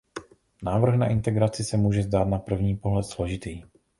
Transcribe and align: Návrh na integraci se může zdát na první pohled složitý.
Návrh 0.63 0.95
na 0.97 1.07
integraci 1.07 1.63
se 1.63 1.77
může 1.77 2.03
zdát 2.03 2.25
na 2.25 2.39
první 2.39 2.77
pohled 2.77 3.03
složitý. 3.05 3.63